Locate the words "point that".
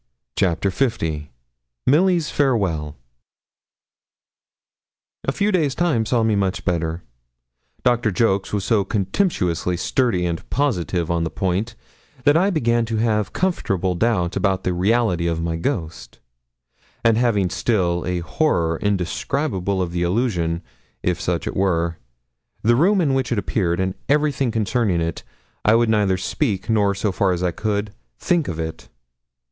11.29-12.35